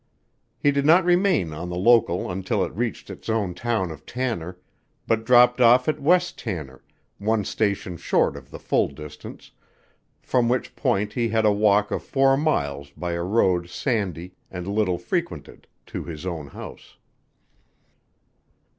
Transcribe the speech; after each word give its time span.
He 0.57 0.71
did 0.71 0.83
not 0.83 1.05
remain 1.05 1.53
on 1.53 1.69
the 1.69 1.75
local 1.77 2.31
until 2.31 2.63
it 2.65 2.73
reached 2.73 3.09
his 3.09 3.29
own 3.29 3.53
town 3.53 3.91
of 3.91 4.03
Tanner, 4.03 4.57
but 5.05 5.27
dropped 5.27 5.61
off 5.61 5.87
at 5.87 6.01
West 6.01 6.39
Tanner, 6.39 6.81
one 7.19 7.45
station 7.45 7.97
short 7.97 8.35
of 8.35 8.49
the 8.49 8.57
full 8.57 8.87
distance, 8.87 9.51
from 10.19 10.49
which 10.49 10.75
point 10.75 11.13
he 11.13 11.29
had 11.29 11.45
a 11.45 11.51
walk 11.53 11.91
of 11.91 12.01
four 12.01 12.35
miles 12.35 12.89
by 12.97 13.11
a 13.11 13.21
road 13.21 13.69
sandy 13.69 14.33
and 14.49 14.65
little 14.67 14.97
frequented, 14.97 15.67
to 15.85 16.03
his 16.03 16.25
own 16.25 16.47
house. 16.47 16.97